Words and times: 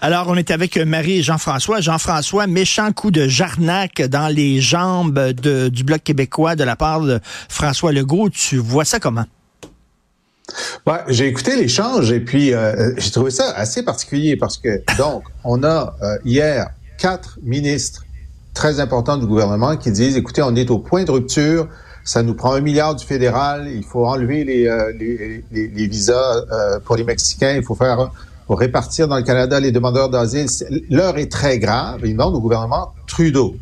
Alors, 0.00 0.26
on 0.28 0.34
est 0.36 0.50
avec 0.50 0.76
Marie 0.76 1.18
et 1.18 1.22
Jean-François. 1.22 1.80
Jean-François, 1.80 2.46
méchant 2.46 2.92
coup 2.92 3.10
de 3.10 3.26
jarnac 3.28 4.02
dans 4.02 4.28
les 4.28 4.60
jambes 4.60 5.32
du 5.32 5.84
Bloc 5.84 6.02
québécois 6.02 6.56
de 6.56 6.64
la 6.64 6.76
part 6.76 7.00
de 7.00 7.20
François 7.48 7.92
Legault. 7.92 8.30
Tu 8.30 8.56
vois 8.56 8.84
ça 8.84 9.00
comment? 9.00 9.24
J'ai 11.08 11.26
écouté 11.26 11.56
l'échange 11.56 12.10
et 12.10 12.20
puis 12.20 12.54
euh, 12.54 12.92
j'ai 12.96 13.10
trouvé 13.10 13.30
ça 13.30 13.50
assez 13.50 13.82
particulier 13.82 14.36
parce 14.36 14.56
que, 14.56 14.82
donc, 14.98 15.24
on 15.44 15.62
a 15.62 15.94
euh, 16.02 16.18
hier 16.24 16.70
quatre 16.98 17.38
ministres 17.42 18.04
très 18.54 18.80
importants 18.80 19.18
du 19.18 19.26
gouvernement 19.26 19.76
qui 19.76 19.92
disent, 19.92 20.16
écoutez, 20.16 20.42
on 20.42 20.54
est 20.56 20.70
au 20.70 20.78
point 20.78 21.04
de 21.04 21.10
rupture, 21.10 21.68
ça 22.04 22.22
nous 22.22 22.34
prend 22.34 22.54
un 22.54 22.60
milliard 22.60 22.94
du 22.94 23.04
fédéral, 23.04 23.68
il 23.70 23.84
faut 23.84 24.06
enlever 24.06 24.68
euh, 24.68 24.92
les, 24.98 25.86
visas 25.86 26.42
pour 26.84 26.96
les 26.96 27.04
Mexicains, 27.04 27.54
il 27.56 27.62
faut 27.62 27.74
faire 27.74 28.10
pour 28.48 28.58
répartir 28.58 29.06
dans 29.08 29.16
le 29.16 29.22
Canada 29.22 29.60
les 29.60 29.72
demandeurs 29.72 30.08
d'asile. 30.08 30.46
L'heure 30.90 31.18
est 31.18 31.30
très 31.30 31.58
grave. 31.58 32.00
Ils 32.02 32.14
demandent 32.14 32.34
au 32.34 32.40
gouvernement 32.40 32.92
Trudeau. 33.06 33.54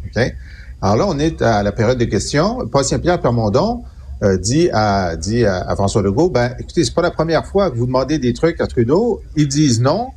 Alors 0.81 0.97
là, 0.97 1.07
on 1.09 1.19
est 1.19 1.43
à 1.43 1.65
la 1.65 1.73
période 1.73 1.99
des 1.99 2.09
questions. 2.09 2.67
Paul 2.71 2.85
Saint-Pierre 2.85 3.21
Permondon 3.21 3.83
euh, 4.23 4.39
dit, 4.39 4.71
à, 4.73 5.17
dit 5.17 5.45
à, 5.45 5.75
François 5.75 6.03
Legault, 6.03 6.31
ben, 6.31 6.55
écoutez, 6.61 6.84
c'est 6.84 6.95
pas 6.95 7.03
la 7.03 7.11
première 7.11 7.45
fois 7.47 7.69
que 7.70 7.77
vous 7.77 7.87
demandez 7.87 8.19
des 8.19 8.33
trucs 8.33 8.61
à 8.61 8.69
Trudeau. 8.69 9.20
Ils 9.34 9.48
disent 9.48 9.81
non. 9.81 10.11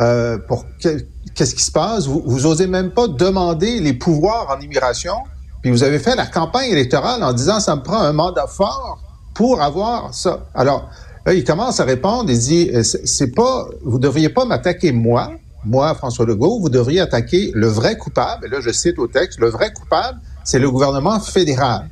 Euh, 0.00 0.38
pour 0.38 0.64
qu'est-ce 0.80 1.54
qui 1.54 1.62
se 1.62 1.70
passe? 1.70 2.06
Vous, 2.06 2.22
vous 2.24 2.46
osez 2.46 2.66
même 2.66 2.92
pas 2.92 3.06
demander 3.06 3.78
les 3.78 3.92
pouvoirs 3.92 4.48
en 4.50 4.58
immigration. 4.58 5.14
Puis 5.60 5.70
vous 5.70 5.82
avez 5.82 5.98
fait 5.98 6.16
la 6.16 6.26
campagne 6.26 6.70
électorale 6.70 7.22
en 7.22 7.34
disant 7.34 7.60
ça 7.60 7.76
me 7.76 7.82
prend 7.82 8.00
un 8.00 8.14
mandat 8.14 8.46
fort 8.46 9.00
pour 9.34 9.60
avoir 9.60 10.14
ça. 10.14 10.46
Alors, 10.54 10.88
Il 11.32 11.44
commence 11.44 11.80
à 11.80 11.84
répondre 11.84 12.30
et 12.30 12.36
dit, 12.36 12.70
euh, 12.74 12.82
c'est 12.82 13.34
pas, 13.34 13.66
vous 13.82 13.98
devriez 13.98 14.28
pas 14.28 14.44
m'attaquer 14.44 14.92
moi, 14.92 15.32
moi, 15.64 15.94
François 15.94 16.26
Legault, 16.26 16.60
vous 16.60 16.68
devriez 16.68 17.00
attaquer 17.00 17.50
le 17.54 17.66
vrai 17.66 17.96
coupable. 17.96 18.46
Et 18.46 18.50
là, 18.50 18.58
je 18.60 18.70
cite 18.70 18.98
au 18.98 19.06
texte, 19.06 19.40
le 19.40 19.48
vrai 19.48 19.72
coupable, 19.72 20.18
c'est 20.44 20.58
le 20.58 20.70
gouvernement 20.70 21.18
fédéral. 21.20 21.88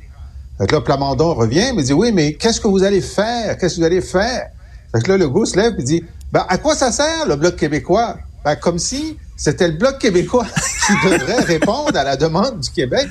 Fait 0.59 0.71
là, 0.71 0.81
Plamondon 0.81 1.33
revient, 1.33 1.71
mais 1.75 1.81
dit, 1.81 1.93
oui, 1.93 2.11
mais 2.11 2.33
qu'est-ce 2.33 2.61
que 2.61 2.67
vous 2.67 2.83
allez 2.83 3.01
faire? 3.01 3.57
Qu'est-ce 3.57 3.75
que 3.75 3.79
vous 3.79 3.85
allez 3.85 4.01
faire? 4.01 4.49
Que 4.93 5.11
là, 5.11 5.17
Legault 5.17 5.45
se 5.45 5.57
lève 5.57 5.73
et 5.79 5.83
dit, 5.83 6.03
ben, 6.31 6.45
à 6.47 6.59
quoi 6.59 6.75
ça 6.75 6.91
sert, 6.91 7.27
le 7.27 7.35
Bloc 7.35 7.55
québécois? 7.55 8.17
Ben, 8.45 8.55
comme 8.55 8.77
si 8.77 9.17
c'était 9.35 9.67
le 9.67 9.73
Bloc 9.73 9.97
québécois 9.97 10.45
qui 10.87 11.09
devrait 11.09 11.41
répondre 11.41 11.97
à 11.97 12.03
la 12.03 12.15
demande 12.15 12.59
du 12.59 12.69
Québec, 12.69 13.07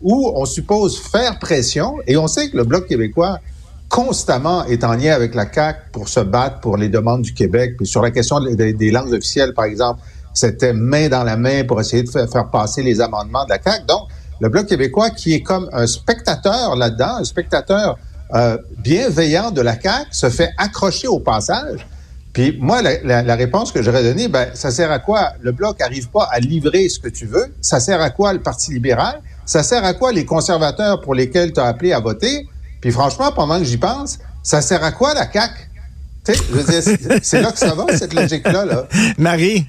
où 0.00 0.32
on 0.34 0.46
suppose 0.46 0.98
faire 0.98 1.38
pression, 1.38 1.96
et 2.06 2.16
on 2.16 2.26
sait 2.26 2.48
que 2.48 2.56
le 2.56 2.64
Bloc 2.64 2.86
québécois 2.86 3.40
constamment 3.96 4.66
est 4.66 4.84
en 4.84 4.92
lien 4.92 5.14
avec 5.14 5.34
la 5.34 5.46
CAC 5.46 5.90
pour 5.90 6.10
se 6.10 6.20
battre 6.20 6.60
pour 6.60 6.76
les 6.76 6.90
demandes 6.90 7.22
du 7.22 7.32
Québec. 7.32 7.78
Puis 7.78 7.86
sur 7.86 8.02
la 8.02 8.10
question 8.10 8.40
des, 8.40 8.90
langues 8.90 9.14
officielles, 9.14 9.54
par 9.54 9.64
exemple, 9.64 10.02
c'était 10.34 10.74
main 10.74 11.08
dans 11.08 11.24
la 11.24 11.38
main 11.38 11.64
pour 11.64 11.80
essayer 11.80 12.02
de 12.02 12.10
faire, 12.10 12.50
passer 12.50 12.82
les 12.82 13.00
amendements 13.00 13.44
de 13.44 13.48
la 13.48 13.56
CAC. 13.56 13.86
Donc, 13.86 14.08
le 14.38 14.50
Bloc 14.50 14.66
québécois 14.66 15.08
qui 15.08 15.32
est 15.32 15.40
comme 15.40 15.70
un 15.72 15.86
spectateur 15.86 16.76
là-dedans, 16.76 17.16
un 17.20 17.24
spectateur 17.24 17.96
euh, 18.34 18.58
bienveillant 18.84 19.50
de 19.50 19.62
la 19.62 19.76
CAC, 19.76 20.08
se 20.10 20.28
fait 20.28 20.50
accrocher 20.58 21.08
au 21.08 21.20
passage. 21.20 21.86
Puis 22.34 22.54
moi, 22.60 22.82
la, 22.82 23.22
la 23.22 23.34
réponse 23.34 23.72
que 23.72 23.80
j'aurais 23.80 24.02
donnée, 24.02 24.28
ben, 24.28 24.48
ça 24.52 24.70
sert 24.70 24.92
à 24.92 24.98
quoi? 24.98 25.32
Le 25.40 25.52
Bloc 25.52 25.80
n'arrive 25.80 26.10
pas 26.10 26.28
à 26.30 26.38
livrer 26.38 26.90
ce 26.90 26.98
que 26.98 27.08
tu 27.08 27.24
veux. 27.24 27.46
Ça 27.62 27.80
sert 27.80 28.02
à 28.02 28.10
quoi 28.10 28.34
le 28.34 28.42
Parti 28.42 28.74
libéral? 28.74 29.22
Ça 29.46 29.62
sert 29.62 29.86
à 29.86 29.94
quoi 29.94 30.12
les 30.12 30.26
conservateurs 30.26 31.00
pour 31.00 31.14
lesquels 31.14 31.54
tu 31.54 31.60
as 31.60 31.64
appelé 31.64 31.94
à 31.94 32.00
voter? 32.00 32.46
Puis 32.80 32.92
franchement, 32.92 33.32
pendant 33.32 33.58
que 33.58 33.64
j'y 33.64 33.78
pense, 33.78 34.18
ça 34.42 34.60
sert 34.60 34.82
à 34.84 34.92
quoi 34.92 35.14
la 35.14 35.30
CAQ? 35.30 35.54
C'est 37.22 37.40
là 37.40 37.52
que 37.52 37.58
ça 37.58 37.74
va, 37.74 37.96
cette 37.96 38.12
logique-là. 38.12 38.64
Là. 38.64 38.88
Marie? 39.18 39.66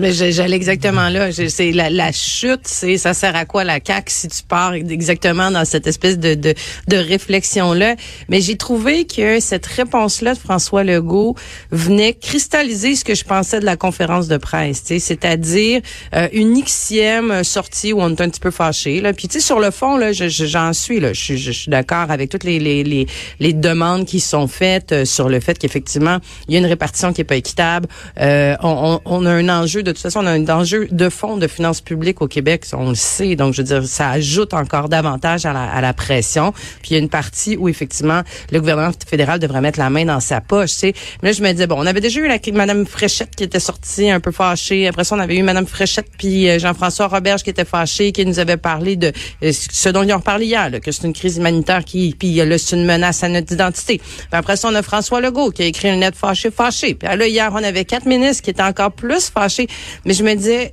J'allais 0.00 0.56
exactement 0.56 1.08
là. 1.08 1.30
C'est 1.32 1.70
la, 1.70 1.88
la, 1.88 2.10
chute, 2.10 2.62
c'est 2.64 2.98
ça 2.98 3.14
sert 3.14 3.36
à 3.36 3.44
quoi 3.44 3.62
la 3.64 3.78
CAQ 3.84 4.10
si 4.10 4.28
tu 4.28 4.42
pars 4.42 4.74
exactement 4.74 5.50
dans 5.50 5.64
cette 5.64 5.86
espèce 5.86 6.18
de, 6.18 6.34
de, 6.34 6.54
de 6.88 6.96
réflexion-là. 6.96 7.94
Mais 8.28 8.40
j'ai 8.40 8.56
trouvé 8.56 9.06
que 9.06 9.38
cette 9.40 9.66
réponse-là 9.66 10.34
de 10.34 10.38
François 10.38 10.82
Legault 10.82 11.36
venait 11.70 12.14
cristalliser 12.14 12.96
ce 12.96 13.04
que 13.04 13.14
je 13.14 13.24
pensais 13.24 13.60
de 13.60 13.64
la 13.64 13.76
conférence 13.76 14.26
de 14.26 14.36
presse, 14.36 14.82
c'est-à-dire 14.84 15.80
euh, 16.14 16.28
une 16.32 16.62
xième 16.62 17.44
sortie 17.44 17.92
où 17.92 18.00
on 18.00 18.10
est 18.10 18.20
un 18.20 18.28
petit 18.28 18.40
peu 18.40 18.50
fâché. 18.50 19.00
Là. 19.00 19.12
Puis 19.12 19.28
tu 19.28 19.34
sais, 19.34 19.46
sur 19.46 19.60
le 19.60 19.70
fond, 19.70 19.96
là, 19.96 20.12
j'en 20.12 20.72
suis 20.72 20.98
là. 20.98 21.12
Je, 21.12 21.36
je, 21.36 21.52
suis 21.52 21.70
d'accord 21.70 22.10
avec 22.10 22.30
toutes 22.30 22.44
les, 22.44 22.58
les, 22.58 22.82
les, 22.82 23.06
les, 23.38 23.52
demandes 23.52 24.06
qui 24.06 24.18
sont 24.18 24.48
faites 24.48 24.92
euh, 24.92 25.04
sur 25.04 25.28
le 25.28 25.38
fait 25.38 25.56
qu'effectivement, 25.56 26.18
il 26.48 26.54
y 26.54 26.56
a 26.56 26.60
une 26.60 26.66
répartition 26.66 27.12
qui 27.12 27.20
est 27.20 27.24
pas 27.24 27.36
équitable. 27.36 27.88
Euh, 28.20 28.56
on, 28.62 29.00
on 29.04 29.26
a 29.26 29.30
un 29.30 29.48
enjeu 29.48 29.83
de 29.84 29.92
toute 29.92 30.00
façon, 30.00 30.20
on 30.22 30.26
a 30.26 30.32
un 30.32 30.48
enjeu 30.48 30.88
de 30.90 31.08
fonds 31.08 31.36
de 31.36 31.46
finances 31.46 31.80
publiques 31.80 32.22
au 32.22 32.28
Québec, 32.28 32.64
on 32.72 32.90
le 32.90 32.94
sait. 32.94 33.36
Donc, 33.36 33.54
je 33.54 33.62
veux 33.62 33.68
dire, 33.68 33.84
ça 33.84 34.10
ajoute 34.10 34.54
encore 34.54 34.88
davantage 34.88 35.46
à 35.46 35.52
la, 35.52 35.64
à 35.64 35.80
la 35.80 35.92
pression. 35.92 36.52
Puis, 36.82 36.90
il 36.90 36.92
y 36.94 36.96
a 36.96 36.98
une 36.98 37.08
partie 37.08 37.56
où, 37.56 37.68
effectivement, 37.68 38.22
le 38.50 38.60
gouvernement 38.60 38.92
fédéral 39.06 39.38
devrait 39.38 39.60
mettre 39.60 39.78
la 39.78 39.90
main 39.90 40.04
dans 40.04 40.20
sa 40.20 40.40
poche, 40.40 40.72
tu 40.72 40.78
sais. 40.78 40.94
Mais 41.22 41.30
là, 41.30 41.32
je 41.32 41.42
me 41.42 41.52
disais, 41.52 41.66
bon, 41.66 41.76
on 41.78 41.86
avait 41.86 42.00
déjà 42.00 42.20
eu 42.20 42.28
la 42.28 42.38
Madame 42.52 42.86
Fréchette 42.86 43.34
qui 43.36 43.44
était 43.44 43.60
sortie 43.60 44.10
un 44.10 44.20
peu 44.20 44.32
fâchée. 44.32 44.86
Après 44.88 45.04
ça, 45.04 45.14
on 45.16 45.18
avait 45.18 45.36
eu 45.36 45.42
Madame 45.42 45.66
Fréchette 45.66 46.08
puis 46.18 46.48
euh, 46.48 46.58
Jean-François 46.58 47.08
Roberge 47.08 47.42
qui 47.42 47.50
était 47.50 47.64
fâché, 47.64 48.12
qui 48.12 48.24
nous 48.24 48.38
avait 48.38 48.56
parlé 48.56 48.96
de 48.96 49.12
euh, 49.42 49.52
ce 49.52 49.88
dont 49.88 50.02
ils 50.02 50.12
ont 50.12 50.20
parlé 50.20 50.46
hier, 50.46 50.70
là, 50.70 50.80
que 50.80 50.92
c'est 50.92 51.06
une 51.06 51.12
crise 51.12 51.38
humanitaire 51.38 51.84
qui, 51.84 52.14
puis 52.18 52.34
là, 52.34 52.58
c'est 52.58 52.76
une 52.76 52.84
menace 52.84 53.22
à 53.22 53.28
notre 53.28 53.52
identité. 53.52 53.98
Puis 53.98 54.28
après 54.32 54.56
ça, 54.56 54.68
on 54.68 54.74
a 54.74 54.82
François 54.82 55.20
Legault 55.20 55.50
qui 55.50 55.62
a 55.62 55.66
écrit 55.66 55.88
une 55.88 56.00
lettre 56.00 56.16
fâchée, 56.16 56.50
fâchée. 56.50 56.94
Puis 56.94 57.08
là, 57.08 57.26
hier, 57.26 57.50
on 57.52 57.62
avait 57.62 57.84
quatre 57.84 58.06
ministres 58.06 58.42
qui 58.42 58.50
étaient 58.50 58.62
encore 58.62 58.92
plus 58.92 59.30
fâchés. 59.30 59.66
Mais 60.04 60.14
je 60.14 60.22
me 60.22 60.34
disais, 60.34 60.72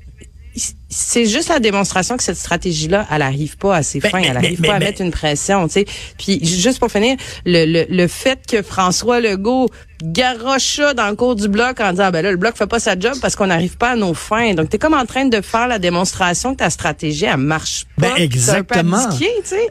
c'est 0.90 1.26
juste 1.26 1.50
la 1.50 1.60
démonstration 1.60 2.18
que 2.18 2.24
cette 2.24 2.38
stratégie-là, 2.38 3.08
elle 3.10 3.22
arrive 3.22 3.58
pas 3.58 3.78
à 3.78 3.84
ses 3.84 4.00
ben, 4.00 4.10
fins, 4.10 4.22
elle 4.22 4.36
arrive 4.36 4.62
pas 4.62 4.76
à 4.76 4.80
mettre 4.80 5.02
une 5.02 5.12
pression, 5.12 5.68
tu 5.68 5.74
sais. 5.74 5.86
Puis 6.18 6.46
juste 6.46 6.80
pour 6.80 6.92
finir, 6.92 7.16
le, 7.46 7.66
le, 7.66 7.86
le 7.90 8.08
fait 8.08 8.40
que 8.46 8.62
François 8.62 9.22
Legault 9.22 9.70
garoche 10.04 10.76
ça 10.78 10.94
dans 10.94 11.08
le 11.08 11.16
cours 11.16 11.36
du 11.36 11.48
bloc 11.48 11.80
en 11.80 11.92
disant 11.92 12.10
ben 12.10 12.24
là 12.24 12.32
le 12.32 12.38
bloc 12.38 12.58
fait 12.58 12.68
pas 12.68 12.80
sa 12.80 12.98
job 13.00 13.14
parce 13.22 13.36
qu'on 13.36 13.48
n'arrive 13.48 13.78
pas 13.78 13.92
à 13.92 13.96
nos 13.96 14.14
fins. 14.14 14.54
Donc 14.54 14.70
tu 14.70 14.76
es 14.76 14.80
comme 14.80 14.96
en 14.96 15.06
train 15.06 15.26
de 15.26 15.42
faire 15.42 15.68
la 15.68 15.80
démonstration 15.80 16.54
que 16.54 16.60
ta 16.60 16.70
stratégie 16.70 17.26
elle 17.26 17.38
marche 17.38 17.86
pas. 17.98 18.16
Ben 18.16 18.22
exactement. 18.22 19.08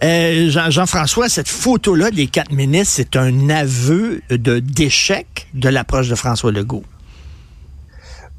Euh, 0.02 0.50
Jean-François, 0.70 1.28
cette 1.28 1.48
photo 1.48 1.94
là 1.94 2.10
des 2.10 2.28
quatre 2.28 2.52
ministres, 2.52 2.94
c'est 2.96 3.16
un 3.16 3.50
aveu 3.50 4.22
de 4.30 4.60
d'échec 4.60 5.48
de 5.52 5.68
l'approche 5.68 6.08
de 6.08 6.14
François 6.14 6.52
Legault. 6.52 6.84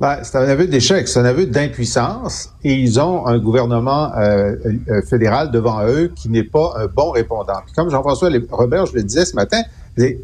Ben, 0.02 0.18
c'est 0.24 0.36
un 0.36 0.50
aveu 0.50 0.66
d'échec, 0.66 1.08
c'est 1.08 1.20
un 1.20 1.26
aveu 1.26 1.46
d'impuissance 1.46 2.50
et 2.64 2.74
ils 2.74 3.00
ont 3.00 3.28
un 3.28 3.38
gouvernement 3.38 4.12
euh, 4.18 4.56
euh, 4.90 5.04
fédéral 5.04 5.52
devant 5.52 5.86
eux 5.86 6.12
qui 6.16 6.28
n'est 6.28 6.44
pas 6.44 6.74
un 6.78 6.88
bon 6.88 7.12
répondant. 7.12 7.62
Puis 7.64 7.76
comme 7.76 7.92
Jean-François 7.92 8.32
Robert, 8.50 8.88
je 8.88 8.96
le 8.96 9.04
disais 9.04 9.26
ce 9.26 9.36
matin, 9.36 9.62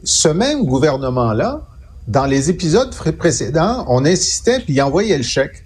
ce 0.03 0.29
même 0.29 0.65
gouvernement-là, 0.65 1.61
dans 2.07 2.25
les 2.25 2.49
épisodes 2.49 2.89
précédents, 3.19 3.85
on 3.87 4.03
insistait 4.03 4.61
puis 4.61 4.73
il 4.73 4.81
envoyait 4.81 5.15
le 5.15 5.23
chèque. 5.23 5.63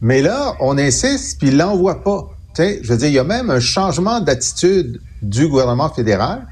Mais 0.00 0.22
là, 0.22 0.54
on 0.60 0.78
insiste 0.78 1.40
puis 1.40 1.48
il 1.48 1.56
l'envoie 1.56 2.04
pas. 2.04 2.28
sais, 2.54 2.78
je 2.80 2.92
veux 2.92 2.98
dire, 2.98 3.08
il 3.08 3.14
y 3.14 3.18
a 3.18 3.24
même 3.24 3.50
un 3.50 3.58
changement 3.58 4.20
d'attitude 4.20 5.00
du 5.20 5.48
gouvernement 5.48 5.88
fédéral. 5.88 6.46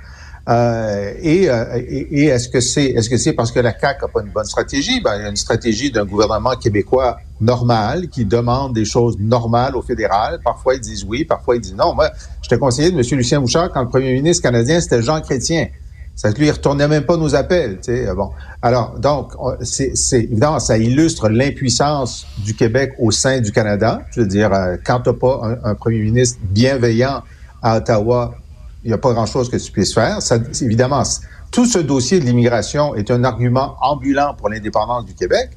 Euh, 0.48 1.12
et, 1.22 1.50
euh, 1.50 1.76
et, 1.76 2.20
et 2.20 2.24
est-ce 2.26 2.48
que 2.48 2.60
c'est 2.60 2.84
est-ce 2.84 3.10
que 3.10 3.16
c'est 3.16 3.32
parce 3.32 3.50
que 3.50 3.58
la 3.58 3.76
CAQ 3.76 4.02
n'a 4.02 4.08
pas 4.08 4.20
une 4.20 4.30
bonne 4.30 4.44
stratégie? 4.44 5.00
Ben 5.00 5.16
il 5.16 5.22
y 5.22 5.24
a 5.24 5.28
une 5.28 5.36
stratégie 5.36 5.90
d'un 5.90 6.04
gouvernement 6.04 6.54
québécois 6.54 7.18
normal 7.40 8.08
qui 8.08 8.24
demande 8.24 8.72
des 8.72 8.84
choses 8.84 9.18
normales 9.18 9.74
au 9.74 9.82
fédéral. 9.82 10.38
Parfois 10.44 10.76
ils 10.76 10.80
disent 10.80 11.04
oui, 11.04 11.24
parfois 11.24 11.56
ils 11.56 11.60
disent 11.60 11.74
non. 11.74 11.94
Moi, 11.94 12.10
j'étais 12.42 12.58
conseiller 12.58 12.92
de 12.92 12.96
M. 12.96 13.04
Lucien 13.18 13.40
Bouchard 13.40 13.72
quand 13.72 13.82
le 13.82 13.88
premier 13.88 14.12
ministre 14.12 14.42
canadien 14.44 14.80
c'était 14.80 15.02
Jean 15.02 15.20
Chrétien. 15.20 15.66
Ça 16.14 16.30
lui 16.30 16.50
retournait 16.50 16.88
même 16.88 17.04
pas 17.04 17.16
nos 17.16 17.34
appels. 17.34 17.78
Tu 17.78 17.92
sais, 17.92 18.14
bon. 18.14 18.30
Alors 18.62 19.00
donc 19.00 19.32
c'est 19.62 19.94
évidemment 20.12 20.60
ça 20.60 20.78
illustre 20.78 21.28
l'impuissance 21.28 22.24
du 22.38 22.54
Québec 22.54 22.92
au 23.00 23.10
sein 23.10 23.40
du 23.40 23.50
Canada. 23.50 24.02
Je 24.12 24.20
veux 24.20 24.28
dire 24.28 24.52
euh, 24.54 24.76
quand 24.84 25.00
t'as 25.00 25.12
pas 25.12 25.58
un 25.64 25.74
premier 25.74 25.98
ministre 25.98 26.38
bienveillant 26.44 27.24
à 27.62 27.78
Ottawa 27.78 28.36
il 28.84 28.88
n'y 28.88 28.94
a 28.94 28.98
pas 28.98 29.12
grand-chose 29.12 29.50
que 29.50 29.56
tu 29.56 29.72
puisses 29.72 29.94
faire. 29.94 30.18
Évidemment, 30.62 31.02
tout 31.50 31.66
ce 31.66 31.78
dossier 31.78 32.20
de 32.20 32.24
l'immigration 32.24 32.94
est 32.94 33.10
un 33.10 33.24
argument 33.24 33.76
ambulant 33.80 34.34
pour 34.34 34.48
l'indépendance 34.48 35.04
du 35.04 35.14
Québec. 35.14 35.50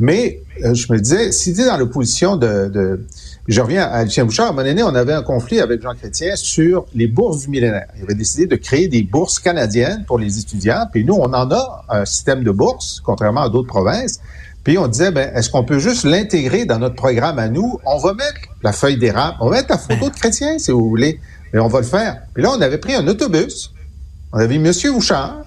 Mais 0.00 0.40
euh, 0.64 0.72
je 0.72 0.90
me 0.90 0.98
disais, 0.98 1.30
si 1.30 1.52
tu 1.52 1.60
es 1.60 1.66
dans 1.66 1.76
l'opposition 1.76 2.36
de, 2.36 2.68
de, 2.68 3.06
Je 3.46 3.60
reviens 3.60 3.84
à 3.84 4.02
Lucien 4.02 4.24
Bouchard. 4.24 4.46
À 4.46 4.48
un 4.48 4.52
moment 4.52 4.66
donné, 4.66 4.82
on 4.82 4.94
avait 4.94 5.12
un 5.12 5.22
conflit 5.22 5.60
avec 5.60 5.82
Jean 5.82 5.94
Chrétien 5.94 6.36
sur 6.36 6.86
les 6.94 7.06
bourses 7.06 7.42
du 7.42 7.48
millénaire. 7.50 7.86
Il 7.98 8.04
avait 8.04 8.14
décidé 8.14 8.46
de 8.46 8.56
créer 8.56 8.88
des 8.88 9.02
bourses 9.02 9.38
canadiennes 9.38 10.04
pour 10.06 10.18
les 10.18 10.38
étudiants. 10.38 10.86
Puis 10.90 11.04
nous, 11.04 11.14
on 11.14 11.34
en 11.34 11.50
a 11.50 11.84
un 11.90 12.06
système 12.06 12.44
de 12.44 12.50
bourses, 12.50 13.00
contrairement 13.04 13.42
à 13.42 13.50
d'autres 13.50 13.68
provinces. 13.68 14.20
Puis 14.64 14.78
on 14.78 14.88
disait, 14.88 15.10
ben, 15.10 15.30
est-ce 15.34 15.50
qu'on 15.50 15.64
peut 15.64 15.78
juste 15.78 16.04
l'intégrer 16.04 16.64
dans 16.64 16.78
notre 16.78 16.96
programme 16.96 17.38
à 17.38 17.48
nous? 17.48 17.78
On 17.84 17.98
va 17.98 18.14
mettre 18.14 18.40
la 18.62 18.72
feuille 18.72 18.96
d'érable, 18.96 19.36
on 19.40 19.50
va 19.50 19.56
mettre 19.56 19.70
la 19.70 19.78
photo 19.78 20.08
de 20.08 20.14
chrétien, 20.14 20.58
si 20.58 20.70
vous 20.70 20.88
voulez. 20.88 21.20
Mais 21.52 21.60
on 21.60 21.68
va 21.68 21.80
le 21.80 21.86
faire. 21.86 22.22
Puis 22.34 22.42
là, 22.42 22.50
on 22.56 22.60
avait 22.60 22.78
pris 22.78 22.94
un 22.94 23.06
autobus. 23.06 23.72
On 24.32 24.38
avait 24.38 24.56
M. 24.56 24.72
Bouchard, 24.92 25.44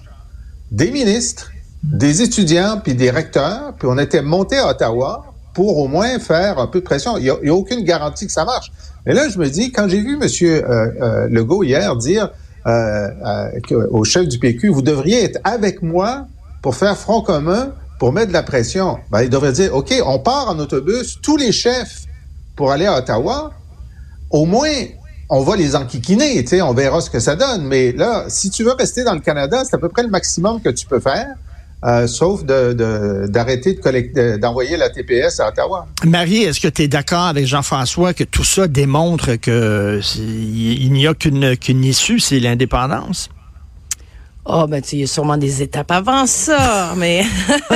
des 0.70 0.90
ministres, 0.90 1.50
des 1.82 2.22
étudiants, 2.22 2.80
puis 2.82 2.94
des 2.94 3.10
recteurs. 3.10 3.74
Puis 3.78 3.88
on 3.90 3.98
était 3.98 4.22
monté 4.22 4.58
à 4.58 4.68
Ottawa 4.68 5.24
pour 5.54 5.78
au 5.78 5.88
moins 5.88 6.18
faire 6.18 6.58
un 6.58 6.66
peu 6.66 6.80
de 6.80 6.84
pression. 6.84 7.16
Il 7.16 7.22
n'y 7.22 7.48
a, 7.48 7.54
aucune 7.54 7.84
garantie 7.84 8.26
que 8.26 8.32
ça 8.32 8.44
marche. 8.44 8.72
Mais 9.06 9.14
là, 9.14 9.28
je 9.28 9.38
me 9.38 9.48
dis, 9.48 9.72
quand 9.72 9.88
j'ai 9.88 10.00
vu 10.00 10.18
M. 10.20 10.28
Euh, 10.42 10.62
euh, 11.00 11.28
Legault 11.28 11.62
hier 11.62 11.96
dire 11.96 12.30
euh, 12.66 13.08
au 13.90 14.04
chef 14.04 14.26
du 14.26 14.38
PQ, 14.38 14.68
vous 14.68 14.82
devriez 14.82 15.24
être 15.24 15.38
avec 15.44 15.82
moi 15.82 16.26
pour 16.62 16.74
faire 16.74 16.96
front 16.96 17.20
commun 17.20 17.72
pour 17.98 18.12
mettre 18.12 18.28
de 18.28 18.32
la 18.32 18.42
pression, 18.42 18.98
ben, 19.10 19.22
il 19.22 19.30
devrait 19.30 19.52
dire, 19.52 19.74
OK, 19.74 19.94
on 20.04 20.18
part 20.18 20.48
en 20.48 20.58
autobus, 20.58 21.18
tous 21.22 21.36
les 21.36 21.52
chefs 21.52 22.02
pour 22.56 22.72
aller 22.72 22.86
à 22.86 22.98
Ottawa. 22.98 23.52
Au 24.30 24.46
moins, 24.46 24.68
on 25.30 25.42
va 25.42 25.56
les 25.56 25.76
enquiquiner, 25.76 26.42
tu 26.42 26.50
sais, 26.50 26.62
on 26.62 26.74
verra 26.74 27.00
ce 27.00 27.10
que 27.10 27.20
ça 27.20 27.36
donne. 27.36 27.64
Mais 27.66 27.92
là, 27.92 28.24
si 28.28 28.50
tu 28.50 28.64
veux 28.64 28.72
rester 28.72 29.04
dans 29.04 29.14
le 29.14 29.20
Canada, 29.20 29.62
c'est 29.64 29.74
à 29.76 29.78
peu 29.78 29.88
près 29.88 30.02
le 30.02 30.10
maximum 30.10 30.60
que 30.60 30.70
tu 30.70 30.86
peux 30.86 31.00
faire. 31.00 31.34
Euh, 31.84 32.06
sauf 32.06 32.44
d'arrêter 32.44 33.74
de, 33.74 34.36
d'envoyer 34.38 34.78
la 34.78 34.88
TPS 34.88 35.38
à 35.40 35.48
Ottawa. 35.48 35.86
Marie, 36.06 36.44
est-ce 36.44 36.58
que 36.58 36.68
tu 36.68 36.82
es 36.82 36.88
d'accord 36.88 37.26
avec 37.26 37.46
Jean-François 37.46 38.14
que 38.14 38.24
tout 38.24 38.44
ça 38.44 38.68
démontre 38.68 39.34
qu'il 39.34 40.92
n'y 40.92 41.06
a 41.06 41.14
qu'une 41.14 41.84
issue, 41.84 42.20
c'est 42.20 42.40
l'indépendance? 42.40 43.28
Oh, 44.46 44.66
ben, 44.68 44.82
tu 44.82 44.96
il 44.96 45.00
y 45.00 45.04
a 45.04 45.06
sûrement 45.06 45.38
des 45.38 45.62
étapes 45.62 45.90
avant 45.90 46.26
ça, 46.26 46.92
mais. 46.96 47.24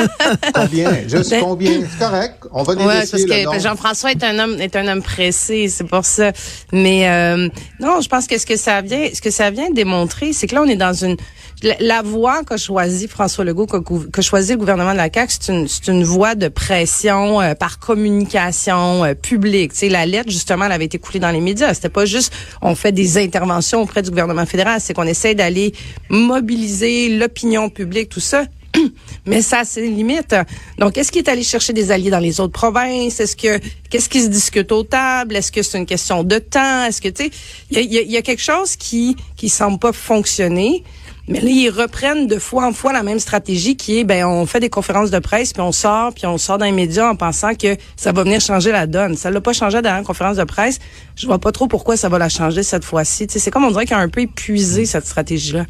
combien? 0.55 1.09
Juste 1.09 1.31
ben, 1.31 1.41
combien? 1.43 1.81
C'est 1.91 1.99
correct. 1.99 2.35
On 2.53 2.62
va 2.62 2.75
négocier. 2.75 2.99
Ouais, 2.99 3.06
parce 3.11 3.23
que 3.25 3.50
ben, 3.50 3.61
Jean-François 3.61 4.11
est 4.11 4.23
un 4.23 4.38
homme, 4.38 4.61
est 4.61 4.76
un 4.76 4.87
homme 4.87 5.03
pressé, 5.03 5.69
c'est 5.69 5.85
pour 5.85 6.05
ça. 6.05 6.32
Mais, 6.73 7.09
euh, 7.09 7.49
non, 7.81 8.00
je 8.03 8.09
pense 8.09 8.26
que 8.26 8.38
ce 8.38 8.44
que 8.44 8.56
ça 8.56 8.82
vient, 8.82 9.09
ce 9.12 9.23
que 9.23 9.31
ça 9.31 9.50
vient 9.50 9.70
démontrer, 9.70 10.35
c'est 10.35 10.47
que 10.47 10.55
là, 10.55 10.62
on 10.62 10.69
est 10.69 10.76
dans 10.76 10.93
une, 10.93 11.17
la, 11.62 12.02
voie 12.02 12.43
qu'a 12.44 12.56
choisi 12.56 13.08
François 13.08 13.44
Legault, 13.44 13.66
qu'a 13.66 14.22
choisi 14.22 14.52
le 14.52 14.58
gouvernement 14.58 14.93
de 14.93 14.96
la 14.96 15.08
CAQ, 15.12 15.34
c'est 15.40 15.88
une, 15.88 16.05
voie 16.05 16.34
de 16.34 16.49
pression 16.49 17.40
euh, 17.40 17.55
par 17.55 17.78
communication 17.78 19.05
euh, 19.05 19.14
publique. 19.14 19.72
Tu 19.72 19.88
la 19.88 20.06
lettre, 20.06 20.31
justement, 20.31 20.66
elle 20.66 20.72
avait 20.72 20.84
été 20.84 20.99
coulée 20.99 21.20
dans 21.20 21.31
les 21.31 21.40
médias. 21.40 21.75
C'était 21.75 21.88
pas 21.88 22.05
juste 22.05 22.32
on 22.62 22.75
fait 22.75 22.93
des 22.93 23.19
interventions 23.19 23.82
auprès 23.82 24.02
du 24.02 24.10
gouvernement 24.10 24.46
fédéral, 24.46 24.81
c'est 24.81 24.94
qu'on 24.94 25.05
essaie 25.05 25.34
d'aller 25.34 25.72
mobiliser 26.08 27.16
l'opinion 27.16 27.70
publique, 27.70 28.08
tout 28.08 28.20
ça. 28.20 28.44
Mais 29.27 29.43
ça, 29.43 29.63
c'est 29.65 29.87
limite. 29.87 30.35
Donc, 30.79 30.97
est-ce 30.99 31.13
qu'il 31.13 31.23
est 31.23 31.31
allé 31.31 31.43
chercher 31.43 31.73
des 31.73 31.91
alliés 31.91 32.11
dans 32.11 32.19
les 32.19 32.41
autres 32.41 32.53
provinces? 32.53 33.21
Est-ce 33.21 33.37
que 33.37 33.61
qu'est-ce 33.91 34.09
qui 34.09 34.23
se 34.23 34.29
discute 34.29 34.71
aux 34.73 34.85
tables? 34.85 35.37
Est-ce 35.37 35.53
que 35.53 35.63
c'est 35.63 35.79
une 35.79 35.87
question 35.87 36.25
de 36.25 36.39
temps? 36.39 36.85
Est-ce 36.85 37.01
que 37.01 37.09
tu 37.09 37.25
sais, 37.25 37.31
il 37.71 37.93
y 37.93 37.99
a, 37.99 38.03
y 38.03 38.17
a, 38.17 38.23
quelque 38.23 38.43
chose 38.43 38.77
qui 38.77 39.17
qui 39.37 39.49
semble 39.49 39.79
pas 39.79 39.93
fonctionner. 39.93 40.85
Mais 41.29 41.41
là, 41.41 41.51
ils 41.51 41.69
reprennent 41.69 42.27
de 42.27 42.39
fois 42.39 42.67
en 42.67 42.73
fois 42.73 42.95
la 42.95 43.03
même 43.03 43.19
stratégie 43.19 43.77
qui 43.77 43.99
est, 43.99 44.05
ben, 44.05 44.25
on 44.27 44.47
fait 44.47 44.61
des 44.61 44.71
conférences 44.71 45.11
de 45.11 45.19
presse, 45.19 45.53
puis 45.53 45.61
on 45.61 45.73
sort, 45.73 46.15
puis 46.15 46.25
on 46.27 46.39
sort 46.39 46.57
dans 46.57 46.65
les 46.65 46.73
médias 46.73 47.11
en 47.11 47.17
pensant 47.17 47.55
que 47.55 47.77
ça 47.97 48.13
va 48.13 48.23
venir 48.23 48.41
changer 48.41 48.73
la 48.73 48.87
donne. 48.87 49.15
Ça 49.15 49.31
l'a 49.31 49.43
pas 49.43 49.53
changé 49.53 49.83
dans 49.83 49.95
la 49.95 50.03
conférence 50.03 50.39
de 50.39 50.45
presse. 50.45 50.79
Je 51.17 51.27
vois 51.27 51.39
pas 51.39 51.53
trop 51.53 51.69
pourquoi 51.69 51.99
ça 51.99 52.09
va 52.09 52.19
la 52.19 52.31
changer 52.31 52.63
cette 52.63 52.85
fois-ci. 52.85 53.27
C'est 53.29 53.51
comme 53.51 53.65
on 53.65 53.71
dirait 53.71 53.85
qu'il 53.85 53.95
a 53.95 53.99
un 53.99 54.09
peu 54.09 54.23
épuisé 54.23 54.87
cette 54.87 55.05
stratégie-là. 55.05 55.67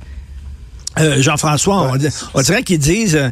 Euh, 0.98 1.22
Jean-François, 1.22 1.92
on, 2.34 2.42
dirait 2.42 2.62
qu'ils 2.62 2.78
disent 2.78 3.16
euh, 3.16 3.30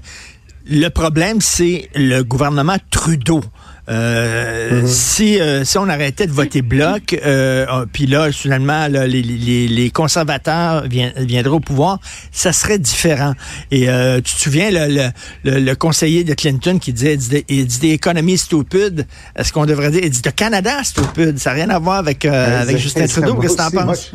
le 0.68 0.88
problème, 0.88 1.40
c'est 1.40 1.88
le 1.94 2.22
gouvernement 2.22 2.76
Trudeau. 2.90 3.42
Euh, 3.88 4.82
mhm. 4.82 4.86
si, 4.88 5.40
euh, 5.40 5.64
si 5.64 5.78
on 5.78 5.88
arrêtait 5.88 6.26
de 6.26 6.32
voter 6.32 6.60
bloc, 6.60 7.16
euh, 7.24 7.66
oh, 7.72 7.84
puis 7.92 8.06
là, 8.06 8.32
finalement, 8.32 8.88
les, 8.88 9.06
les, 9.06 9.68
les, 9.68 9.90
conservateurs 9.90 10.88
viendraient 10.88 11.54
au 11.54 11.60
pouvoir, 11.60 12.00
ça 12.32 12.52
serait 12.52 12.80
différent. 12.80 13.34
Et 13.70 13.88
euh, 13.88 14.16
tu 14.16 14.34
te 14.34 14.40
souviens, 14.40 14.70
le, 14.72 15.10
le, 15.44 15.60
le, 15.60 15.74
conseiller 15.76 16.24
de 16.24 16.34
Clinton 16.34 16.78
qui 16.80 16.92
disait, 16.92 17.16
il 17.48 17.66
dit, 17.66 17.90
économies 17.90 18.38
stupide, 18.38 19.06
est-ce 19.36 19.52
qu'on 19.52 19.66
devrait 19.66 19.92
dire, 19.92 20.00
il 20.02 20.10
dit 20.10 20.22
de 20.22 20.30
Canada 20.30 20.82
stupide, 20.82 21.38
ça 21.38 21.50
n'a 21.50 21.54
rien 21.54 21.70
à 21.70 21.78
voir 21.78 21.98
avec, 21.98 22.24
avec 22.24 22.78
Justin 22.78 23.06
Trudeau, 23.06 23.36
qu'est-ce 23.36 23.56
que 23.56 23.70
tu 23.70 23.78
en 23.78 23.86
penses? 23.86 24.10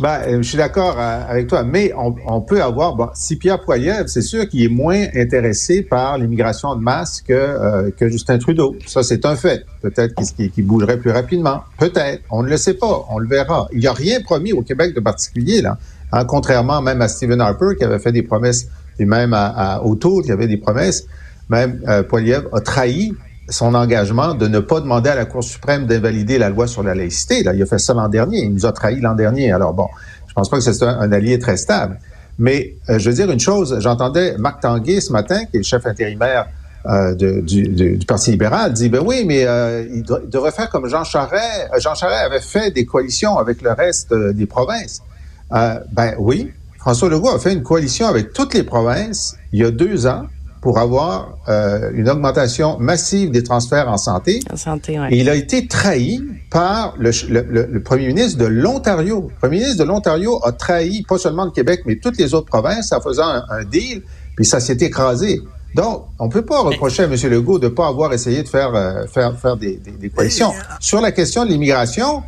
Ben, 0.00 0.20
euh, 0.28 0.42
je 0.42 0.48
suis 0.48 0.58
d'accord 0.58 0.96
euh, 0.98 1.20
avec 1.28 1.48
toi, 1.48 1.64
mais 1.64 1.92
on, 1.96 2.40
peut 2.40 2.62
avoir, 2.62 2.94
bon, 2.94 3.08
si 3.14 3.36
Pierre 3.36 3.60
Poilievre, 3.60 4.08
c'est 4.08 4.22
sûr 4.22 4.48
qu'il 4.48 4.62
est 4.62 4.68
moins 4.68 5.06
intéressé 5.14 5.82
par 5.82 6.18
l'immigration 6.18 6.76
de 6.76 6.80
masse 6.80 7.20
que, 7.20 7.32
euh, 7.32 7.90
que 7.96 8.08
Justin 8.08 8.38
Trudeau. 8.38 8.76
Ça, 8.86 9.02
c'est 9.02 9.26
un 9.26 9.34
fait. 9.34 9.66
Peut-être 9.82 10.14
qu'il 10.34 10.66
bougerait 10.66 10.98
plus 10.98 11.10
rapidement. 11.10 11.62
Peut-être. 11.78 12.22
On 12.30 12.44
ne 12.44 12.48
le 12.48 12.56
sait 12.56 12.74
pas. 12.74 13.06
On 13.10 13.18
le 13.18 13.26
verra. 13.26 13.68
Il 13.72 13.80
n'y 13.80 13.88
a 13.88 13.92
rien 13.92 14.20
promis 14.20 14.52
au 14.52 14.62
Québec 14.62 14.94
de 14.94 15.00
particulier, 15.00 15.62
là. 15.62 15.78
Hein, 16.12 16.24
contrairement 16.24 16.80
même 16.80 17.02
à 17.02 17.08
Stephen 17.08 17.40
Harper, 17.40 17.74
qui 17.76 17.84
avait 17.84 17.98
fait 17.98 18.12
des 18.12 18.22
promesses, 18.22 18.68
et 18.98 19.04
même 19.04 19.34
à, 19.34 19.46
à 19.46 19.82
Autour, 19.82 20.22
qui 20.22 20.32
avait 20.32 20.48
des 20.48 20.56
promesses. 20.56 21.06
Même 21.50 21.80
euh, 21.88 22.02
Poilievre 22.02 22.48
a 22.54 22.60
trahi 22.60 23.14
son 23.48 23.74
engagement 23.74 24.34
de 24.34 24.46
ne 24.46 24.60
pas 24.60 24.80
demander 24.80 25.10
à 25.10 25.14
la 25.14 25.24
Cour 25.24 25.42
suprême 25.42 25.86
d'invalider 25.86 26.38
la 26.38 26.50
loi 26.50 26.66
sur 26.66 26.82
la 26.82 26.94
laïcité. 26.94 27.40
Il 27.40 27.48
a 27.48 27.66
fait 27.66 27.78
ça 27.78 27.94
l'an 27.94 28.08
dernier. 28.08 28.40
Il 28.44 28.52
nous 28.52 28.66
a 28.66 28.72
trahi 28.72 29.00
l'an 29.00 29.14
dernier. 29.14 29.52
Alors 29.52 29.72
bon, 29.72 29.88
je 30.26 30.34
pense 30.34 30.50
pas 30.50 30.58
que 30.58 30.62
c'est 30.62 30.82
un, 30.82 31.12
allié 31.12 31.38
très 31.38 31.56
stable. 31.56 31.98
Mais 32.38 32.74
euh, 32.88 32.98
je 32.98 33.08
veux 33.08 33.16
dire 33.16 33.30
une 33.30 33.40
chose. 33.40 33.76
J'entendais 33.80 34.36
Marc 34.38 34.60
Tanguay 34.60 35.00
ce 35.00 35.12
matin, 35.12 35.44
qui 35.46 35.56
est 35.56 35.60
le 35.60 35.64
chef 35.64 35.86
intérimaire 35.86 36.46
euh, 36.86 37.14
du, 37.14 37.98
Parti 38.06 38.30
libéral, 38.30 38.72
dit 38.72 38.88
ben 38.88 39.02
oui, 39.04 39.24
mais 39.26 39.44
euh, 39.44 39.84
il, 39.92 40.02
devrait 40.02 40.52
faire 40.52 40.70
comme 40.70 40.86
Jean 40.86 41.04
Charest. 41.04 41.68
Jean 41.78 41.94
Charest 41.94 42.24
avait 42.26 42.40
fait 42.40 42.70
des 42.70 42.84
coalitions 42.84 43.38
avec 43.38 43.62
le 43.62 43.72
reste 43.72 44.14
des 44.14 44.46
provinces. 44.46 45.02
ben 45.50 46.14
oui, 46.18 46.52
François 46.78 47.08
Legault 47.08 47.30
a 47.30 47.38
fait 47.38 47.52
une 47.52 47.62
coalition 47.62 48.06
avec 48.06 48.32
toutes 48.32 48.54
les 48.54 48.62
provinces 48.62 49.36
il 49.52 49.60
y 49.60 49.64
a 49.64 49.70
deux 49.70 50.06
ans 50.06 50.26
pour 50.60 50.78
avoir 50.78 51.38
euh, 51.48 51.90
une 51.94 52.08
augmentation 52.08 52.78
massive 52.78 53.30
des 53.30 53.42
transferts 53.42 53.88
en 53.88 53.96
santé. 53.96 54.40
En 54.52 54.56
santé, 54.56 54.98
Et 55.10 55.18
il 55.18 55.28
a 55.28 55.34
été 55.34 55.66
trahi 55.66 56.20
par 56.50 56.94
le, 56.98 57.10
le, 57.28 57.66
le 57.70 57.82
premier 57.82 58.08
ministre 58.08 58.38
de 58.38 58.46
l'Ontario. 58.46 59.28
Le 59.30 59.38
premier 59.38 59.58
ministre 59.58 59.78
de 59.82 59.88
l'Ontario 59.88 60.40
a 60.44 60.52
trahi 60.52 61.02
pas 61.02 61.18
seulement 61.18 61.44
le 61.44 61.50
Québec, 61.50 61.82
mais 61.86 61.96
toutes 61.96 62.18
les 62.18 62.34
autres 62.34 62.46
provinces 62.46 62.92
en 62.92 63.00
faisant 63.00 63.28
un, 63.50 63.64
deal, 63.64 64.02
puis 64.36 64.44
ça 64.44 64.60
s'est 64.60 64.78
écrasé. 64.80 65.40
Donc, 65.74 66.06
on 66.18 66.28
peut 66.28 66.44
pas 66.44 66.60
reprocher 66.60 67.02
à 67.02 67.06
M. 67.06 67.14
Legault 67.30 67.58
de 67.58 67.68
pas 67.68 67.86
avoir 67.86 68.12
essayé 68.12 68.42
de 68.42 68.48
faire 68.48 68.74
euh, 68.74 69.06
faire 69.06 69.38
faire 69.38 69.56
des, 69.56 69.76
des, 69.76 69.92
des 69.92 70.08
coalitions. 70.08 70.52
Sur 70.80 71.00
la 71.00 71.12
question 71.12 71.44
de 71.44 71.50
l'immigration, 71.50 72.22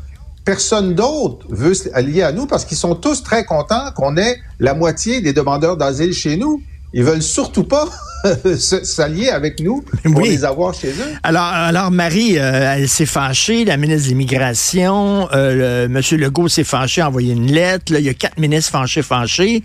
personne 0.44 0.94
d'autre 0.94 1.46
veut 1.48 1.74
s'allier 1.74 2.22
à 2.22 2.32
nous 2.32 2.46
parce 2.46 2.64
qu'ils 2.64 2.76
sont 2.76 2.94
tous 2.94 3.22
très 3.22 3.44
contents 3.44 3.90
qu'on 3.94 4.16
ait 4.16 4.36
la 4.58 4.74
moitié 4.74 5.20
des 5.20 5.32
demandeurs 5.32 5.76
d'asile 5.76 6.12
chez 6.12 6.36
nous. 6.36 6.62
Ils 6.92 7.04
veulent 7.04 7.22
surtout 7.22 7.64
pas 7.64 7.88
s'allier 8.58 9.28
avec 9.28 9.60
nous 9.60 9.84
pour 10.04 10.22
les 10.22 10.44
avoir 10.44 10.74
chez 10.74 10.88
eux. 10.90 11.14
Alors, 11.22 11.42
alors 11.42 11.90
Marie, 11.90 12.38
euh, 12.38 12.74
elle 12.74 12.88
s'est 12.88 13.06
fâchée, 13.06 13.64
la 13.64 13.76
ministre 13.76 14.04
de 14.04 14.08
l'Immigration, 14.08 15.28
euh, 15.32 15.86
M. 15.86 16.00
Legault 16.18 16.48
s'est 16.48 16.64
fâché, 16.64 17.00
a 17.00 17.08
envoyé 17.08 17.32
une 17.32 17.50
lettre. 17.50 17.92
Là, 17.92 18.00
il 18.00 18.04
y 18.04 18.08
a 18.08 18.14
quatre 18.14 18.38
ministres 18.38 18.72
fâchés, 18.72 19.02
fâchés. 19.02 19.62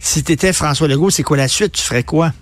Si 0.00 0.22
tu 0.22 0.32
étais 0.32 0.52
François 0.52 0.88
Legault, 0.88 1.10
c'est 1.10 1.24
quoi 1.24 1.36
la 1.36 1.48
suite? 1.48 1.72
Tu 1.72 1.82
ferais 1.82 2.04
quoi? 2.04 2.32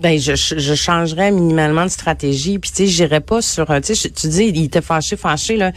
Ben, 0.00 0.18
je, 0.18 0.34
je 0.34 0.74
changerais 0.74 1.30
minimalement 1.30 1.84
de 1.84 1.90
stratégie. 1.90 2.58
Puis, 2.58 2.70
tu 2.70 2.76
sais, 2.76 2.86
j'irais 2.86 3.20
pas 3.20 3.42
sur... 3.42 3.66
Tu 3.82 3.94
sais, 3.94 4.10
tu 4.10 4.28
dis, 4.28 4.44
il 4.44 4.64
était 4.64 4.80
fâché, 4.80 5.16
fâché, 5.16 5.56
là 5.56 5.72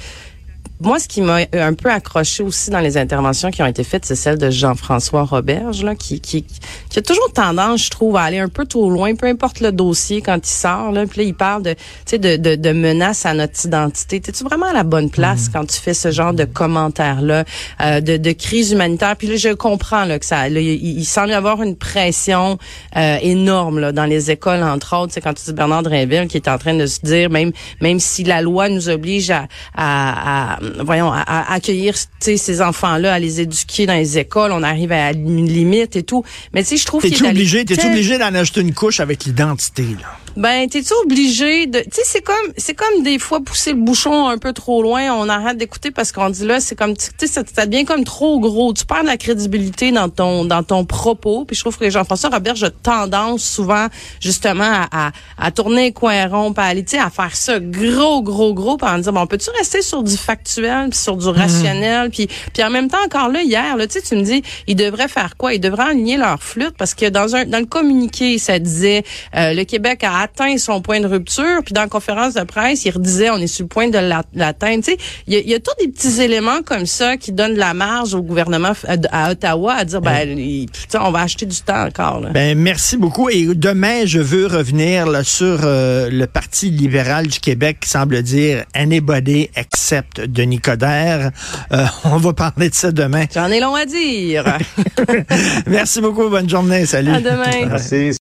moi, 0.83 0.99
ce 0.99 1.07
qui 1.07 1.21
m'a 1.21 1.39
un 1.53 1.73
peu 1.73 1.89
accroché 1.89 2.43
aussi 2.43 2.69
dans 2.69 2.79
les 2.79 2.97
interventions 2.97 3.51
qui 3.51 3.61
ont 3.61 3.65
été 3.65 3.83
faites, 3.83 4.05
c'est 4.05 4.15
celle 4.15 4.37
de 4.37 4.49
Jean-François 4.49 5.23
Roberge, 5.23 5.83
là, 5.83 5.95
qui, 5.95 6.19
qui, 6.19 6.43
qui, 6.43 6.99
a 6.99 7.01
toujours 7.01 7.31
tendance, 7.33 7.85
je 7.85 7.89
trouve, 7.89 8.17
à 8.17 8.23
aller 8.23 8.39
un 8.39 8.49
peu 8.49 8.65
trop 8.65 8.89
loin, 8.89 9.15
peu 9.15 9.27
importe 9.27 9.59
le 9.61 9.71
dossier 9.71 10.21
quand 10.21 10.37
il 10.37 10.51
sort. 10.51 10.91
Là, 10.91 11.05
puis 11.05 11.21
là, 11.21 11.27
il 11.27 11.33
parle 11.33 11.63
de, 11.63 11.75
de, 12.11 12.35
de, 12.35 12.55
de 12.55 12.71
menaces 12.71 13.25
à 13.25 13.33
notre 13.33 13.65
identité. 13.65 14.19
T'es-tu 14.19 14.43
vraiment 14.43 14.67
à 14.67 14.73
la 14.73 14.83
bonne 14.83 15.09
place 15.09 15.47
mm. 15.47 15.51
quand 15.53 15.65
tu 15.65 15.77
fais 15.77 15.93
ce 15.93 16.11
genre 16.11 16.33
de 16.33 16.45
commentaires-là, 16.45 17.45
euh, 17.81 18.01
de, 18.01 18.17
de 18.17 18.31
crise 18.31 18.71
humanitaire? 18.71 19.15
Puis 19.15 19.27
là, 19.27 19.35
je 19.37 19.49
comprends 19.49 20.05
là, 20.05 20.19
que 20.19 20.25
ça, 20.25 20.49
là, 20.49 20.59
il, 20.59 21.05
semble 21.05 21.29
y 21.29 21.33
avoir 21.33 21.61
une 21.61 21.75
pression 21.75 22.57
euh, 22.97 23.17
énorme 23.21 23.79
là, 23.79 23.91
dans 23.91 24.05
les 24.05 24.31
écoles, 24.31 24.63
entre 24.63 24.97
autres. 24.97 25.13
C'est 25.13 25.21
quand 25.21 25.33
tu 25.33 25.45
dis 25.45 25.53
Bernard 25.53 25.83
Drinville 25.83 26.27
qui 26.27 26.37
est 26.37 26.47
en 26.47 26.57
train 26.57 26.73
de 26.73 26.85
se 26.85 26.99
dire, 27.03 27.29
même, 27.29 27.51
même 27.81 27.99
si 27.99 28.23
la 28.23 28.41
loi 28.41 28.69
nous 28.69 28.89
oblige 28.89 29.31
à, 29.31 29.47
à, 29.75 30.55
à 30.55 30.59
voyons, 30.79 31.11
à, 31.11 31.53
accueillir 31.53 31.95
ces 32.19 32.61
enfants-là, 32.61 33.13
à 33.13 33.19
les 33.19 33.41
éduquer 33.41 33.85
dans 33.85 33.93
les 33.93 34.17
écoles. 34.17 34.51
On 34.51 34.63
arrive 34.63 34.91
à 34.91 35.11
une 35.11 35.47
limite 35.47 35.95
et 35.95 36.03
tout. 36.03 36.23
Mais 36.53 36.63
tu 36.63 36.69
sais, 36.69 36.77
je 36.77 36.85
trouve 36.85 37.01
qu'il 37.01 37.13
est 37.13 37.29
obligé, 37.29 37.65
t'es 37.65 37.85
obligé 37.85 38.17
d'en 38.17 38.33
acheter 38.33 38.61
une 38.61 38.73
couche 38.73 38.99
avec 38.99 39.25
l'identité, 39.25 39.83
là? 40.01 40.17
Ben, 40.35 40.67
t'es-tu 40.67 40.93
obligé 41.03 41.67
de, 41.67 41.79
tu 41.79 41.89
sais, 41.91 42.01
c'est 42.05 42.21
comme, 42.21 42.53
c'est 42.57 42.73
comme 42.73 43.03
des 43.03 43.19
fois 43.19 43.39
pousser 43.39 43.73
le 43.73 43.79
bouchon 43.79 44.27
un 44.27 44.37
peu 44.37 44.51
trop 44.53 44.81
loin. 44.81 45.13
On 45.13 45.29
arrête 45.29 45.57
d'écouter 45.57 45.91
parce 45.91 46.11
qu'on 46.11 46.29
dit 46.29 46.45
là, 46.45 46.59
c'est 46.59 46.75
comme, 46.75 46.97
tu 46.97 47.07
sais, 47.17 47.27
ça, 47.27 47.43
ça 47.53 47.65
devient 47.65 47.85
comme 47.85 48.03
trop 48.03 48.39
gros. 48.39 48.73
Tu 48.73 48.85
perds 48.85 49.03
de 49.03 49.07
la 49.07 49.17
crédibilité 49.17 49.91
dans 49.91 50.09
ton, 50.09 50.45
dans 50.45 50.63
ton 50.63 50.85
propos. 50.85 51.45
Puis 51.45 51.55
je 51.55 51.61
trouve 51.61 51.77
que 51.77 51.89
Jean-François 51.89 52.29
Robert 52.29 52.63
a 52.63 52.69
tendance 52.71 53.43
souvent 53.43 53.87
justement 54.19 54.63
à, 54.63 55.07
à, 55.07 55.11
à 55.37 55.51
tourner 55.51 55.91
coin 55.91 56.27
rond, 56.27 56.53
à 56.57 56.63
aller, 56.63 56.83
tu 56.83 56.91
sais, 56.91 56.99
à 56.99 57.09
faire 57.09 57.35
ça 57.35 57.59
gros, 57.59 58.21
gros, 58.21 58.53
gros, 58.53 58.77
puis 58.77 58.87
en 58.87 58.97
dire, 58.97 59.13
bon, 59.13 59.27
peux-tu 59.27 59.49
rester 59.51 59.81
sur 59.81 60.03
du 60.03 60.17
factuel, 60.17 60.89
puis 60.89 60.99
sur 60.99 61.15
du 61.15 61.27
mhm. 61.27 61.35
rationnel, 61.35 62.09
puis, 62.09 62.27
puis 62.53 62.63
en 62.63 62.69
même 62.69 62.89
temps 62.89 63.03
encore 63.05 63.29
là 63.29 63.41
hier, 63.43 63.77
là, 63.77 63.87
tu 63.87 63.99
sais, 63.99 64.01
tu 64.01 64.15
me 64.15 64.23
dis, 64.23 64.41
ils 64.67 64.75
devraient 64.75 65.07
faire 65.07 65.37
quoi? 65.37 65.53
Ils 65.53 65.59
devraient 65.59 65.91
aligner 65.91 66.17
leur 66.17 66.41
flûte 66.41 66.75
parce 66.77 66.93
que 66.93 67.09
dans 67.09 67.35
un, 67.35 67.45
dans 67.45 67.59
le 67.59 67.65
communiqué, 67.65 68.37
ça 68.37 68.59
disait, 68.59 69.03
euh, 69.35 69.53
le 69.53 69.63
Québec 69.63 70.03
a 70.03 70.22
atteint 70.23 70.57
son 70.57 70.81
point 70.81 70.99
de 70.99 71.07
rupture. 71.07 71.61
Puis 71.63 71.73
dans 71.73 71.81
la 71.81 71.87
conférence 71.87 72.33
de 72.33 72.43
presse, 72.43 72.85
il 72.85 72.91
redisait 72.91 73.29
on 73.29 73.37
est 73.37 73.47
sur 73.47 73.63
le 73.63 73.69
point 73.69 73.89
de 73.89 73.99
l'atteindre. 74.33 74.83
Tu 74.83 74.91
sais, 74.91 74.97
il 75.27 75.33
y 75.33 75.37
a, 75.37 75.41
y 75.41 75.53
a 75.53 75.59
tous 75.59 75.75
des 75.79 75.89
petits 75.89 76.21
éléments 76.21 76.61
comme 76.63 76.85
ça 76.85 77.17
qui 77.17 77.31
donnent 77.31 77.53
de 77.53 77.59
la 77.59 77.73
marge 77.73 78.13
au 78.13 78.21
gouvernement 78.21 78.73
à, 78.87 79.31
Ottawa 79.31 79.73
à 79.73 79.85
dire 79.85 80.01
ben 80.01 80.37
on 80.99 81.11
va 81.11 81.21
acheter 81.21 81.45
du 81.45 81.59
temps 81.61 81.85
encore. 81.85 82.19
Là. 82.21 82.29
Ben 82.29 82.57
merci 82.57 82.97
beaucoup. 82.97 83.29
Et 83.29 83.47
demain, 83.53 84.05
je 84.05 84.19
veux 84.19 84.47
revenir 84.47 85.07
là, 85.07 85.23
sur 85.23 85.61
euh, 85.63 86.09
le 86.09 86.27
Parti 86.27 86.69
libéral 86.69 87.27
du 87.27 87.39
Québec 87.39 87.77
qui 87.81 87.89
semble 87.89 88.21
dire 88.21 88.63
anybody 88.73 89.49
except 89.55 90.21
Denis 90.21 90.59
Coderre. 90.59 91.31
Euh, 91.71 91.85
on 92.05 92.17
va 92.17 92.33
parler 92.33 92.69
de 92.69 92.75
ça 92.75 92.91
demain. 92.91 93.25
J'en 93.33 93.47
ai 93.47 93.59
long 93.59 93.75
à 93.75 93.85
dire. 93.85 94.57
merci 95.67 96.01
beaucoup. 96.01 96.29
Bonne 96.29 96.49
journée. 96.49 96.85
Salut. 96.85 97.11
À 97.11 97.19
demain. 97.19 97.67
Merci. 97.67 98.11